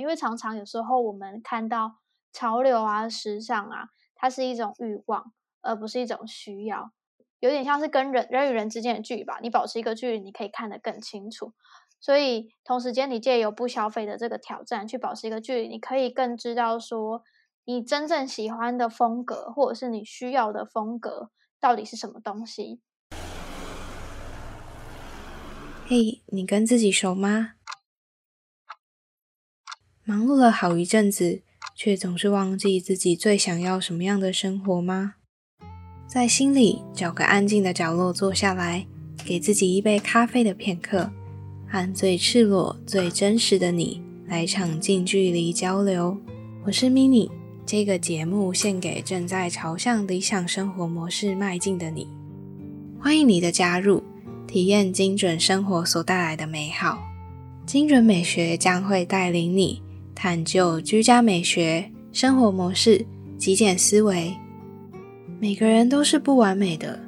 [0.00, 1.98] 因为常常有时候我们看到
[2.32, 5.30] 潮流啊、时尚啊，它是一种欲望，
[5.60, 6.90] 而不是一种需要，
[7.40, 9.38] 有点像是跟人人与人之间的距离吧。
[9.42, 11.52] 你保持一个距离，你可以看得更清楚。
[12.00, 17.22] 所以同时间，你借由不消费的这个挑战去保持一个距离，你可以更知道说
[17.66, 21.30] 你真正喜欢的风格，或者是你需要的风格
[21.60, 22.80] 到底是什么东西。
[25.86, 27.52] 嘿，你跟自己熟吗？
[30.10, 31.40] 忙碌了好一阵子，
[31.76, 35.14] 却总是忘记自己最想要什么样的生活吗？
[36.08, 38.84] 在心里找个安静的角落坐下来，
[39.24, 41.12] 给自己一杯咖啡的片刻，
[41.68, 46.18] 和最赤裸、最真实的你来场近距离交流。
[46.64, 47.30] 我是 Mini，
[47.64, 52.08] 这个节目献给正在朝向理想生活模式迈进的你，
[52.98, 54.02] 欢迎你的加入。
[54.48, 56.98] 体验精准生活所带来的美好，
[57.64, 59.80] 精准美学将会带领你
[60.22, 63.06] 探究居家美学、生活模式、
[63.38, 64.36] 极简思维。
[65.40, 67.00] 每个人都是不完美的，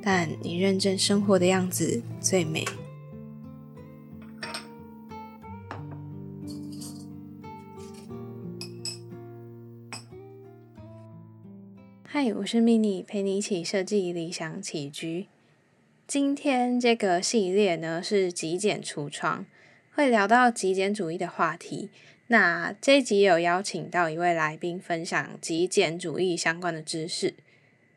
[0.00, 2.64] 但你认真生活的样子最美。
[12.04, 15.26] 嗨，我是 mini，陪你一起设计理想起居。
[16.06, 19.44] 今天这个系列呢是极简橱窗，
[19.92, 21.90] 会聊到极简主义的话题。
[22.32, 27.34] 那这一集有邀请到一位来宾分享极简主义相关的知识。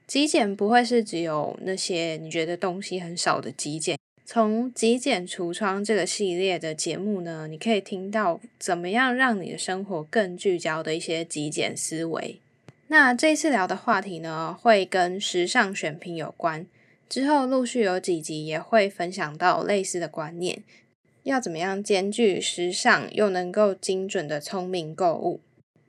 [0.08, 3.96] 极简不会是只有那些你觉得东西很少的极简。
[4.26, 12.40] 从极简橱窗这个系列的节目呢，你可以听到怎么样让你的生活更聚焦的一些极简思维。
[12.88, 16.66] 那这次聊的话题呢，会跟时尚选品有关。
[17.08, 20.64] 之后陆续有几集也会分享到类似的观念，
[21.24, 25.42] 要怎么样兼具时尚又能够精准的聪明购物。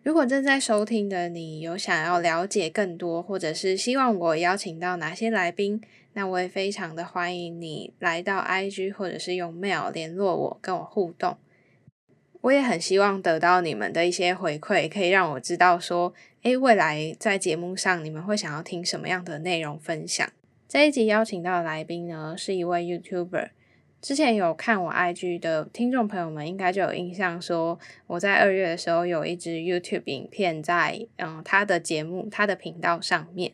[0.03, 5.81] 如果正在收听的你有想要了解更多，或者是希望我邀请到哪些来宾，
[6.13, 11.37] 那我也非常的欢迎你来到 IG 或者是用 mail 联络我，跟我互动。
[12.43, 20.31] 我也很希望得到你们的一些回馈，可以让我知道说，诶，未来在节目上你们会想要听什么样的内容分享。
[20.69, 23.49] 这一集邀请到的来宾呢，是一位 YouTuber。
[24.05, 33.53] 之前有看我 IG 的听众朋友们，应该就有印象，说我在二月的时候有一支 YouTube 影片在嗯他的节目、他的频道上面。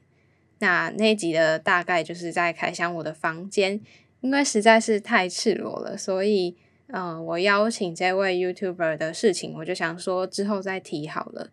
[0.59, 3.81] 那那集的大概就是在开箱我的房间，
[4.22, 6.56] 因为实在是太赤裸了，所以
[6.88, 11.50] 嗯我邀请这位 YouTuber 的事情，我就想说之后再提好了。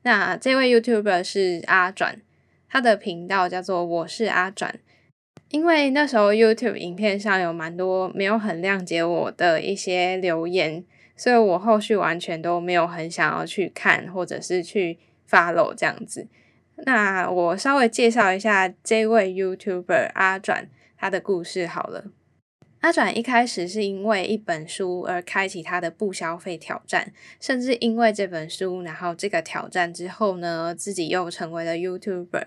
[0.00, 2.22] 那这位 YouTuber 是阿转，
[2.70, 4.80] 他的频道叫做我是阿转。
[5.50, 10.84] 因为那时候 YouTube 影片上有蛮多没有很谅解我的一些留言，
[11.16, 16.28] 所以我后续完全都没有很想要去看或者是去 follow 这样子。
[16.86, 22.04] 那我稍微介绍一下这位 YouTuber 阿转他的故事好了。
[22.80, 32.46] 阿转一开始是因为一本书而开启他的不消费挑战，甚至因为这本书，然后这个挑战之后呢，自己又成为了 YouTuber。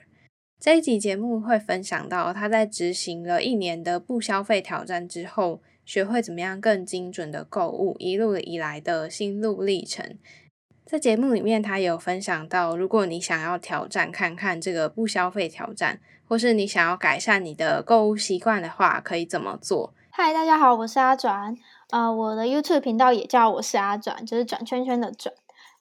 [0.64, 10.18] 这一集节目会分享到他在执行了一年的不消费挑战之后，学会怎么样更精准的购物，一路以来的心路历程。
[10.86, 19.94] 在节目里面，他有分享到，如果你想要挑战看看这个不消费挑战，或是你想要改善你的购物习惯的话，可以怎么做？
[20.12, 21.54] 嗨，大家好，我是阿转，
[21.90, 25.36] 呃，我的 YouTube 频道也叫我是阿转，就是转圈圈的转。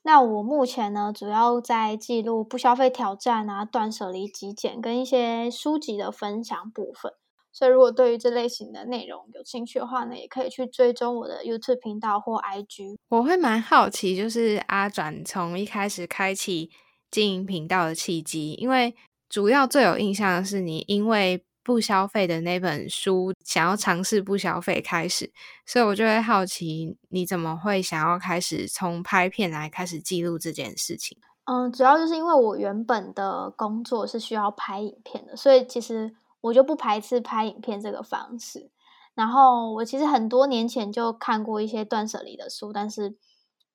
[0.04, 7.12] 那我目前呢，主要在记录不消费挑战啊、断舍离、极简跟一些书籍的分享部分。
[7.52, 12.96] 所以，如果对于这类型的内容有兴趣的话呢，也可以去追踪我的 YouTube 频道或 IG。
[13.10, 16.70] 我会蛮好奇，就是阿转从一开始开启
[17.10, 18.94] 经营频道的契机，因为
[19.28, 21.44] 主要最有印象的是你因为。
[21.62, 25.32] 不消费的那本书，想要尝试不消费开始，
[25.64, 31.18] 所以我就会好奇你怎么会想要开始从拍片来开始记录这件事情。
[31.44, 38.70] 嗯，主要就是因为我原本的工作是需要拍影片的，所以其实我就不排斥拍影片这个方式。
[39.14, 43.16] 然后我其实很多年前就看过一些断舍离的书，但是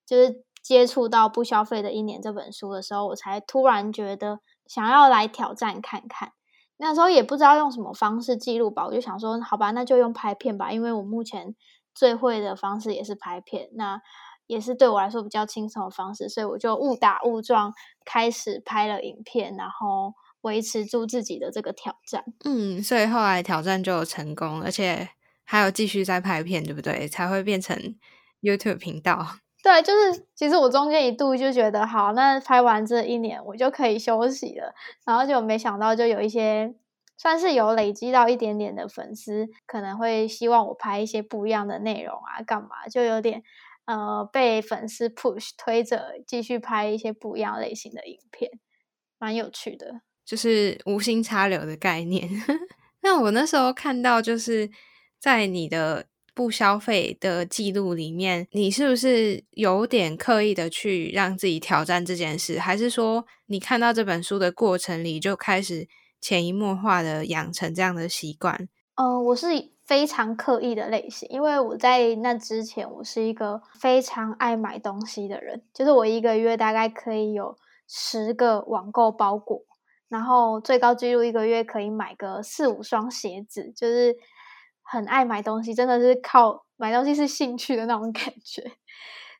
[0.05, 6.31] 就是接触到不消费的一年这本书的时候，我才突然觉得想要来挑战看看。
[6.77, 11.55] 那时候也不知道用什么方式记录吧，我就想说，好吧，那就用拍片吧，因为我目前
[11.93, 13.99] 最会的方式也是拍片，那
[14.45, 17.73] 也是对我来说比较轻松的方式，所以我就误打误撞
[18.05, 22.23] 开始拍了影片，然后维持住自己的这个挑战。
[22.45, 25.09] 嗯，所以后来挑战就成功，而且
[25.43, 27.07] 还有继续在拍片，对不对？
[27.07, 27.75] 才会变成
[28.41, 29.37] YouTube 频道。
[29.67, 34.73] 对，就是其实我中间一度就觉得，好，那拍完这一年我就可以休息了，
[35.05, 36.73] 然后就没想到就有一些
[37.17, 43.43] 算是有累积到一点点的粉丝，可能会希望我拍一些不一样的内容啊，干嘛，就有点
[43.83, 48.49] 呃被粉丝 push 推着继续拍一些不一样类型的影片，
[49.19, 52.29] 蛮有趣的，就是无心插柳的概念。
[53.03, 54.71] 那我那时候看到就是
[55.19, 56.05] 在你的。
[56.37, 62.59] 不消费的记录里面，你是不是有点刻意的去让自己挑战这件事？
[62.59, 65.87] 还是说你看到这本书的过程里就开始
[66.21, 68.69] 潜移默化的养成这样的习惯？
[68.93, 69.47] 嗯，我是
[69.83, 77.57] 非常刻意的类型，因为我在那之前我是一个非常爱买东西的人，就是我一个月大概可以有
[77.87, 79.63] 十个网购包裹，
[80.07, 84.15] 然后最高纪录一个月可以买个四五双鞋子，就是。
[84.89, 88.71] 很爱买东西，真的是靠买东西是兴趣的那种 感觉，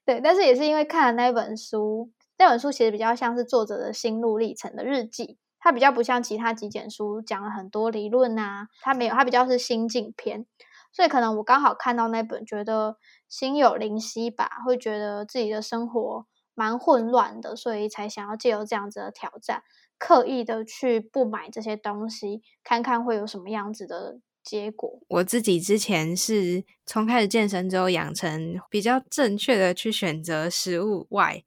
[0.06, 0.20] 对。
[0.22, 10.46] 但是也是因为看了那本书，那本书其实比较像是作者的心路历程的日记，它比较不像其他极简书讲了很多理论啊，它没有，它比较是心境篇。
[10.92, 12.98] 所以可能我刚好看到那本，觉得
[13.30, 19.62] 心有灵犀吧，会觉得自己的生活蛮混乱的，所以才想要借由这样子的挑战，
[20.00, 24.20] 刻意的去不买这些东西，看看会有什么样子的。
[24.48, 31.44] 结果我自己之前是从开始健身之后养成比较正确的去选择食物外，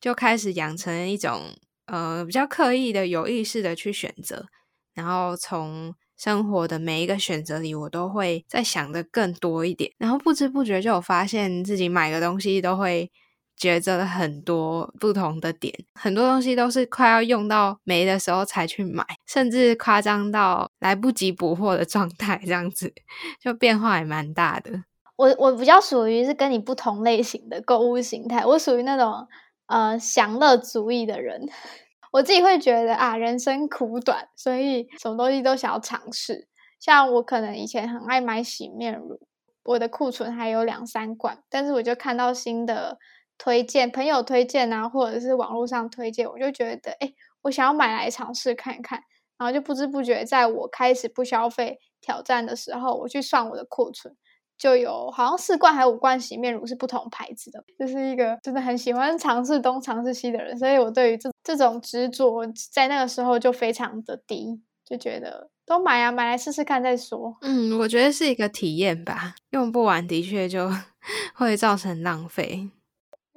[0.00, 1.54] 就开始养成一种
[1.84, 4.46] 呃比较刻意的有意识的去选择，
[4.94, 13.12] 然后从生活的每一个选择里，我都会再想的更多一点，然后不知不觉就有发现自己买个东西都会。
[13.58, 22.92] 抉择了很多不同的点，很多东西都是快要用到没的时候才去买，甚至夸张到来不及补货的状态，这样子
[23.40, 24.84] 就变化也蛮大的。
[25.16, 29.26] 我我比较属于是跟你不同类型的购物形态，我属于那种
[29.66, 31.48] 呃享乐主义的人，
[32.12, 36.46] 我自己会觉得啊，人生苦短，所以什么东西都想要尝试。
[36.78, 39.18] 像我可能以前很爱买洗面乳，
[39.64, 42.98] 我的库存还有两三罐，但是我就看到新的。
[43.38, 49.00] 推荐朋友推荐啊，或者是网络上推荐，我就觉得，哎，我想要买来尝试看看，
[49.38, 54.14] 然后就不知不觉，在我开始不消费挑战的时候，我去算我的库存，
[54.58, 67.36] 就有好像四罐还五罐洗面乳是不同牌子的，就是一个真的很喜欢尝试东尝试西的人，所以我对于这这种执着，在那个时候就非常的低，就觉得都买啊，买来试试看再说。
[67.42, 70.68] 嗯，我觉得是一个体验吧，用不完的确就
[71.34, 72.70] 会造成浪费。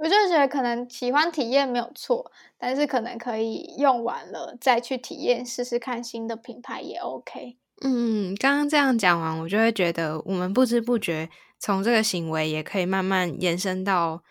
[0.01, 7.57] 我就觉得可能喜欢体验没有错，但是可能可以用完了再去体验试试看新的品牌也 OK。
[7.83, 14.24] 嗯，刚刚这样讲完，我就会觉得我们不知不觉从这个行为也可以慢慢延伸到，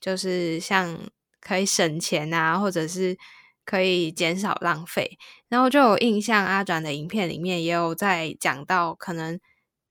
[0.00, 0.98] 就是像
[1.40, 3.16] 可以省钱啊，或者是
[3.64, 5.18] 可以减少浪费。
[5.48, 9.38] 然后就有印象阿转的影片里面也有在讲到可能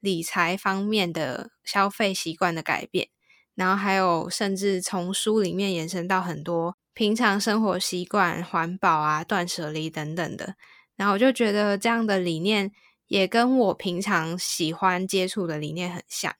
[0.01, 3.07] 理财方面的消费习惯的改变。
[3.56, 10.56] 然后还有，甚至从书里面延伸到很多平常生活习惯、环保啊、断舍离等等的。
[10.95, 12.71] 然后我就觉得这样的理念
[13.07, 16.33] 也跟我平常喜欢接触的理念很像。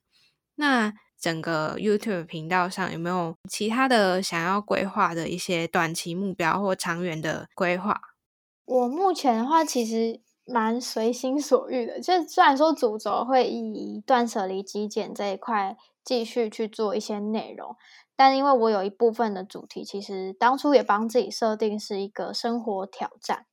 [0.54, 8.00] 那整个 YouTube 频道上有没有其他的想要规划的一些短期目标或长远的规划？
[8.64, 12.00] 我目前的话，其实蛮随心所欲的。
[12.00, 15.76] 就虽然说主轴会以断舍离、极简这一块。
[16.04, 17.76] 继续去做一些内容，
[18.16, 23.46] 但因为我有一部分的主题，其实当初也帮自己设定是一个生活挑战，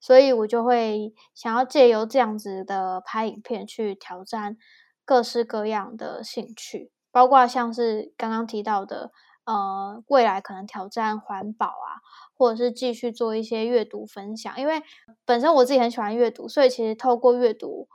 [0.00, 4.56] 所以我就会想要借由这样子的拍影片去挑战
[5.04, 9.12] 各式各样的兴趣，包括像是刚刚提到的，
[9.44, 12.02] 呃，未来可能挑战环保啊，
[12.36, 14.82] 或者是继续做一些阅读分享，因为
[15.24, 17.88] 本身我自己很喜欢阅读，所以其实透过阅读，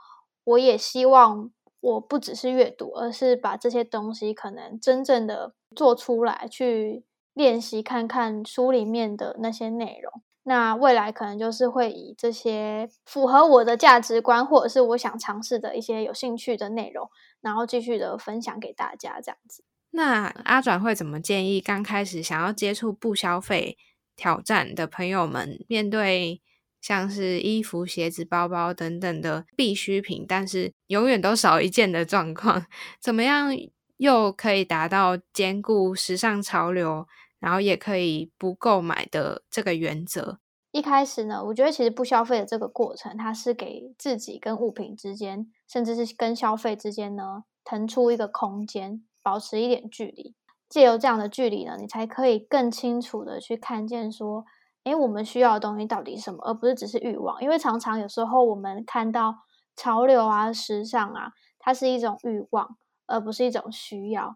[0.46, 1.52] 我也希望。
[1.82, 10.22] 我不只是阅读，而是把这些东西可能真正的做出来，去练习看看书里面的那些内容。
[10.44, 17.10] 那未来可能就是会以这些符合我的价值观，或者是我想尝试的一些有兴趣的内容，
[17.40, 19.64] 然后继续的分享给大家这样子。
[19.92, 23.78] 那阿转会怎么建议刚开始想要接触不消费
[24.16, 26.42] 挑战的朋友们面对？
[26.82, 32.66] 像是衣服、鞋子、包包等等的必需品，但是永远都少一件的状况，
[33.02, 33.52] 怎么样
[33.98, 37.08] 又可以达到兼顾时尚潮流，
[37.40, 40.40] 然后也可以不购买的这个原则？
[40.72, 50.36] 一开始呢，我觉得其实不消费的这个过程，它是给自己跟物品之间，甚至是跟消费之间呢，腾出一个空间，保持一点距离。
[50.70, 54.46] 借由这样的距离呢，你才可以更清楚的去看见说，
[54.90, 57.42] 诶，我们需要的东西到底是什么，而不是只是欲望。
[57.42, 59.36] 因为常常有时候我们看到
[59.76, 62.78] 潮流啊、时尚啊，它是一种欲望，
[63.08, 64.36] 而不是一种需要。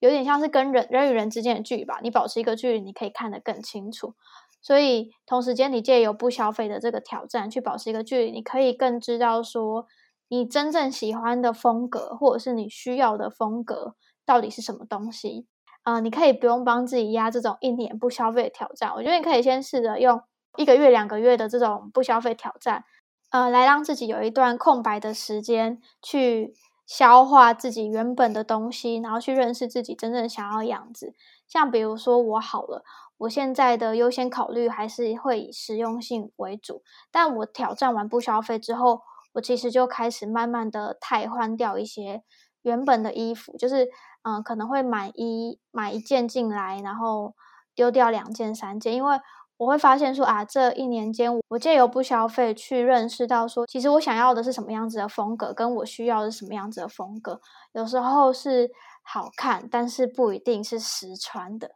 [0.00, 4.14] 有点像是跟人人与人之间的距离吧，你保持一个距离，你可以看得更清楚。
[4.60, 9.86] 所以同时间，你借由不消费的这个挑战去保持一个距离，你可以更知道说，
[10.28, 13.94] 你真正喜欢的风格，或者是你需要的风格
[14.26, 15.46] 到底是什么东西。
[15.84, 18.90] 啊，你可以不用帮自己压这种一年不消费挑战。
[18.96, 20.22] 我觉得你可以先试着用
[20.56, 22.84] 一个月、两个月的这种不消费挑战，
[23.30, 26.54] 呃，来让自己有一段空白的时间去
[26.86, 31.14] 消化自己原本的东西，然后去认识自己真正想要的样子。
[31.46, 32.82] 像比如说，我好了，
[33.18, 36.82] 我现在的优先考虑还是会以实用性为主。
[37.12, 39.02] 但我挑战完不消费之后，
[39.34, 42.22] 我其实就开始慢慢的汰换掉一些
[42.62, 43.90] 原本的衣服，就是。
[44.24, 47.34] 嗯，可能会买一买一件进来，然后
[47.74, 49.20] 丢掉两件、三件，因为
[49.58, 57.40] 我会发现说啊，这一年间我借由不消费去认识到说，其实我想要的是什么样子的风格，跟我需要的是什么样子的风格，
[57.72, 58.70] 有时候是
[59.02, 61.72] 好看，但是不一定是实穿的。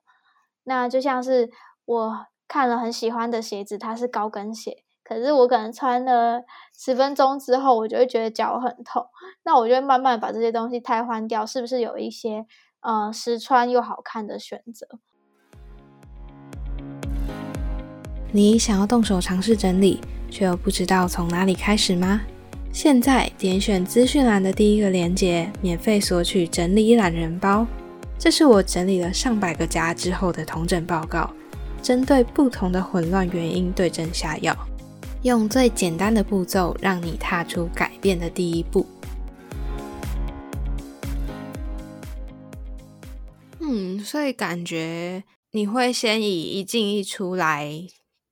[0.65, 1.51] 那就像是
[1.85, 4.85] 我看了很喜欢的鞋子，它是高跟鞋。
[5.09, 6.43] 可是我可能穿了
[6.77, 9.07] 十分钟之后，我就会觉得脚很痛。
[9.43, 12.45] 那我就会慢慢把这些东西汰换掉，是不是有一些
[12.83, 14.87] 呃实穿又好看的选择？
[18.31, 19.99] 你想要动手尝试整理，
[20.31, 22.21] 却又不知道从哪里开始吗？
[22.71, 27.67] 现在点选资讯栏的第一个链接，免费索取整理懒人包。
[28.19, 31.31] 这是我整理了上百个家之后的同整报告，
[31.81, 34.55] 针对不同的混乱原因对症下药。
[35.23, 38.87] 用最简单的步骤，让你踏出改变的第一步。
[43.61, 47.69] 嗯，所以感觉你会先以一进一出来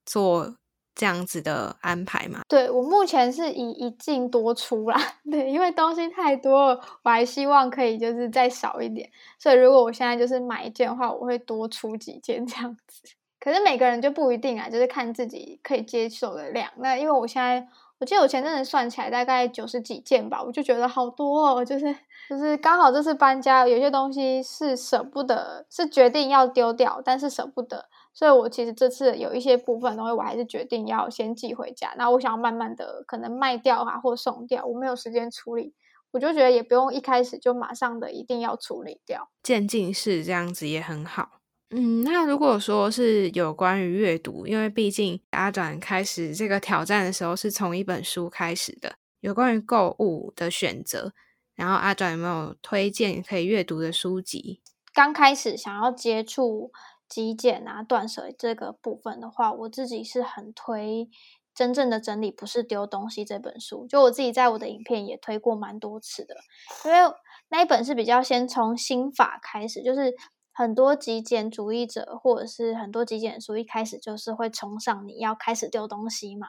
[0.06, 0.56] 做
[0.94, 2.40] 这样子的安排吗？
[2.48, 4.98] 对我目前是以一进多出啦，
[5.30, 9.10] 对，因为东西太多了，我还希望可以就是再少一点。
[9.38, 13.15] 所以如果我现在就是买一件的话，我会多出几件这样子。
[13.46, 16.68] 可是每个人就不一定啊，就是看自己可以接受的量。
[16.78, 17.64] 那因为我现在，
[18.00, 21.94] 我记得我前阵子算起来大概九十几件吧，我就觉得好多哦，就是
[22.28, 31.94] 就是刚好这次搬家，有些东西是舍不得，是决定要丢掉，但是舍不得，所以我其实这次有一些部分东西，我还是决定要先寄回家。
[31.96, 35.72] 那我想要慢慢的可能卖掉啊，或送掉，我没有时间处理，
[36.10, 41.28] 我就觉得也不用一开始就马上的一定要处理掉，渐进式这样子也很好。
[41.70, 51.12] 嗯，那如果说是有关于阅读，因为毕竟阿转开始这个挑战的时候是从一本书开始的，有关于购物的选择，
[51.56, 54.60] 然后阿转有没有推荐可以阅读的书籍？
[54.94, 56.70] 刚开始想要接触
[57.08, 60.84] 极简啊、断舍这个部分的话，我自己是很推
[61.52, 66.36] 《真正的整理不是丢东西》这本书，就我自己在我的影片也推过蛮多次的，
[66.84, 67.12] 因为
[67.48, 70.14] 那一本是比较先从心法开始，就是。
[70.56, 76.48] 很多极简主义者，或者是很多极简书，一开始就是会崇尚你要开始丢东西嘛。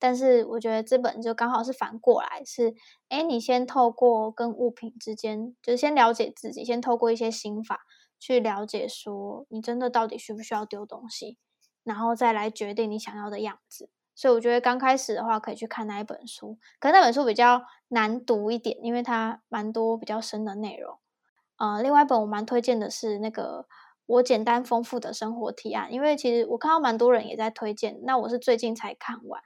[0.00, 2.74] 但是我觉得这本就刚好是反过来，是
[3.08, 7.82] 哎，你先透过跟物品之间，就是先了解自己，先透过一些心法
[8.18, 11.38] 去了解，说你真的到底需不需要丢东西，
[11.84, 13.88] 然后再来决定你想要的样子。
[14.16, 20.98] 所以我觉得刚开始的话，可以去看那一本书，可那本书比较难读一点，因为它蛮多比较深的内容。
[21.58, 23.66] 呃，另外一本我蛮推荐的是那个
[24.06, 29.42] 《我简单丰富的生活提案》，因为其实我看到蛮多人也在推荐，那我是最近才看完。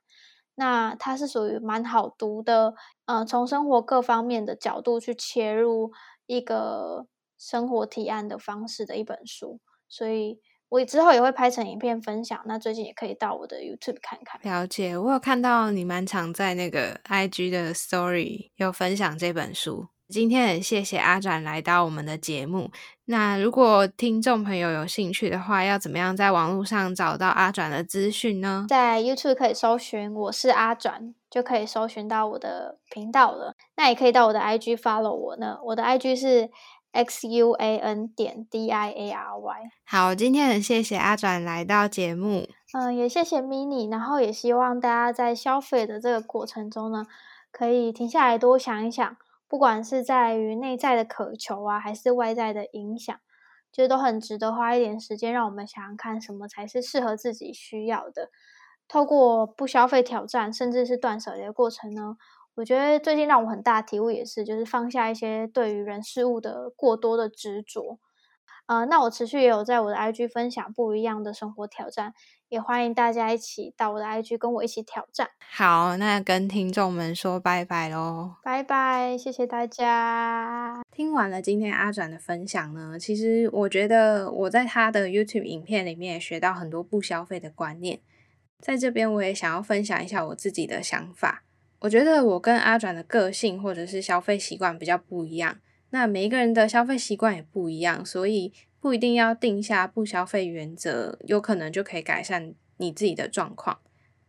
[0.56, 2.74] 那它是属于蛮好读的，
[3.06, 5.92] 呃，从生活各方面的角度去切入
[6.26, 7.06] 一个
[7.38, 10.38] 生活提案的方式的一本书，所以
[10.68, 12.38] 我之后也会拍成影片分享。
[12.44, 14.38] 那最近也可以到我的 YouTube 看看。
[14.42, 19.88] 了解，我有看到你蛮常在那个 IG 的 Story 有分享这本书。
[20.10, 22.68] 今天很谢谢阿转来到我们的节目。
[23.04, 28.66] 那如果听众朋友有兴趣的话，要怎么样在网络上找到阿转的资讯呢？
[28.68, 33.54] 在 YouTube 可以搜寻“我是阿转”，就可以搜寻到我的频道了。
[33.76, 35.58] 那也可以到我的 IG follow 我呢。
[35.62, 36.50] 我的 IG 是
[36.92, 39.14] xuan 点 diary。
[39.84, 42.48] 好，今天很谢谢阿转来到节目。
[42.72, 47.06] 嗯，也谢谢 mini，然后也希望大家在消费的这个过程中呢，
[47.52, 49.16] 可以停下来多想一想。
[49.50, 53.18] 不管是在于内在的渴求啊，还是外在的影响，
[53.72, 58.30] 其实都很值得花一点时间，让我们想想看什么才是适合自己需要的。
[58.86, 62.16] 透过不消费挑战，甚至是断舍离的过程呢，
[62.54, 67.98] 我觉得最近让我很大的体悟也是，就是放下一些对于人事物的过多的执着。
[68.70, 72.14] 呃，那我持续也有在我的 IG 分享不一样的生活挑战，
[72.48, 75.28] 也欢迎大家一起到我的 IG 跟我一起挑战。
[75.50, 78.36] 好，那跟听众们说拜拜喽！
[78.44, 80.80] 拜拜，谢谢大家。
[80.92, 87.98] 听完了今天阿转的分享呢，其实我觉得我在他的 YouTube 影片里面也学到很多不消费的观念，
[88.60, 91.42] 在这边我也想要分享一下我自己的想法。
[91.80, 95.58] 我觉得我跟阿转的个性或者是消费习惯比较不一样。
[95.90, 103.78] 那每一个人的消费习惯也不一样，所以不一定要定下不消费原则，有可能就可以改善你自己的状况。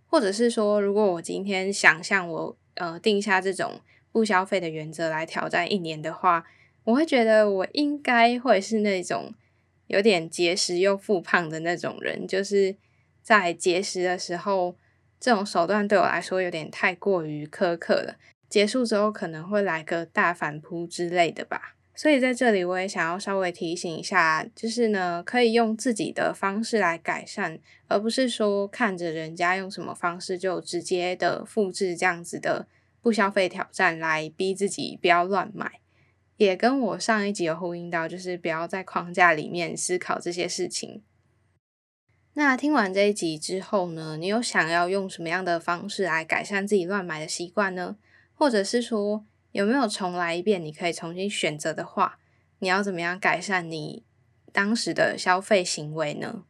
[0.07, 3.79] 或者是说，如果我今天想象我呃定下这种
[4.11, 6.43] 不消费的原则来挑战一年的话，
[6.83, 9.33] 我会觉得我应该会是那种
[9.87, 12.75] 有点节食又复胖的那种人，就是
[13.21, 14.75] 在节食的时候，
[15.19, 18.15] 这种手段对我来说有点太过于苛刻了。
[18.51, 32.67] 结束之后可能会来个大反扑之类的吧，所以在这里我也想要稍微提醒一下，就是呢，可以用自己的方式来改善，而不是说看着人家用什么方式就直接的复制这样子的
[33.01, 35.79] 不消费挑战来逼自己不要乱买。
[36.35, 41.01] 也跟我上一集有呼应到，就是不要在框架里面思考这些事情。
[42.33, 47.95] 那听完这一集之后呢，你有想要用什么样的方式来改善自己乱买的习惯呢？
[48.41, 50.65] 或者是说有没有重来一遍？
[50.65, 52.17] 你可以重新选择的话，
[52.57, 54.03] 你要怎么样改善你
[54.51, 56.43] 当时的消费行为呢？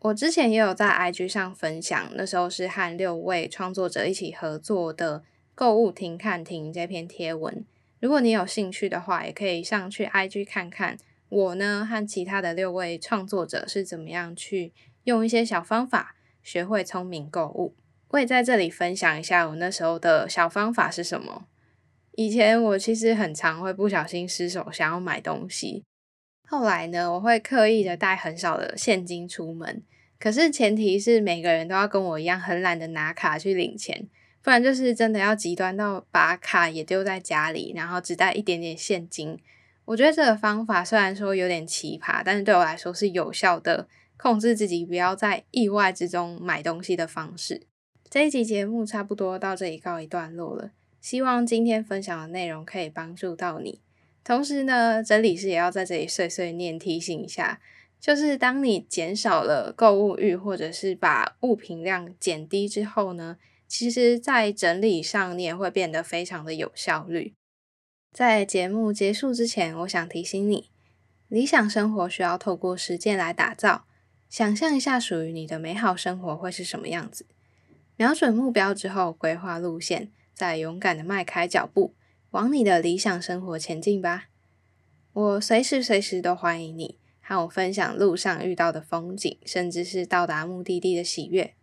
[0.00, 5.22] 我之前也有在 IG 上分享，那时候是和六位创作者一起合作的
[5.54, 7.64] 购物停看停这篇贴文。
[8.00, 10.98] 如果你有兴趣的话，也可以上去 IG 看看
[11.28, 14.72] 我呢和其他的六位创作者是怎么样去
[15.04, 17.76] 用一些小方法学会聪明购物。
[18.08, 21.46] 我也在这里分享一下我那时候的小方法是什么。
[22.12, 25.84] 以前我其实很常会不小心失手想要买东西，
[26.48, 29.82] 后来呢，我会刻意的带很少的现金出门，
[30.18, 34.08] 可是前提是每个人都要跟我一样很懒得拿卡去领钱，
[34.42, 39.38] 不然就是真的要极端到把卡也丢在家里，然后只带一点点现金。
[39.84, 47.66] 我觉得这个方法虽然说有点奇葩，但是对我来说是有效的控制自己不要在意外之中买东西的方式。
[48.08, 53.80] 这一集节目差不多到这里告一段落了，希望今天分享的内容可以帮助到你。
[54.22, 57.60] 同时呢，整理师也要在这里碎碎念提醒一下，
[58.00, 67.34] 就是当你减少了购物欲，或者是把物品量减低之后呢，其实在整理上你也会变得非常的有效率。
[68.12, 70.70] 在节目结束之前，我想提醒你，
[71.28, 73.84] 理想生活需要透过实践来打造。
[74.28, 77.26] 想象一下属于你的美好生活会是什么样子？
[77.98, 81.94] 瞄准目标之后，规划路线，再勇敢的迈开脚步，
[82.32, 84.24] 往你的理想生活前进吧。
[85.14, 91.54] 我随时随地都欢迎你和我分享路上遇到的风景，甚至是到达目的地的喜悦。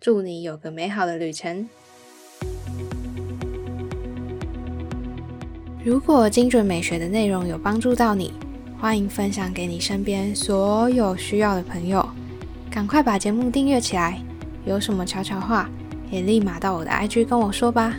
[0.00, 1.68] 祝你有个美好的旅程。
[5.84, 8.32] 如果精准美学的内容有帮助到你，
[8.76, 12.04] 欢迎分享给你身边所有需要的朋友。
[12.68, 14.20] 赶快把节目订阅起来。
[14.64, 15.68] 有什么悄悄话，
[16.10, 17.94] 也立马到我的 IG 跟我说吧。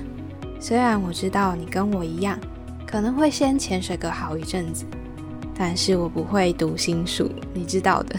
[0.59, 2.37] 虽然我知道你跟我一样，
[2.85, 4.85] 可能会先潜水个好一阵子，
[5.57, 8.15] 但是我不会读心术，你知道的。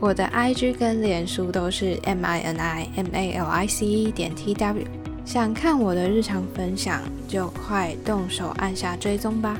[0.00, 4.52] 我的 IG 跟脸书都是 M I N I M A L I C E 点 T
[4.54, 4.84] W，
[5.24, 9.56] 想看我的日常分享，就快动手按下追踪吧。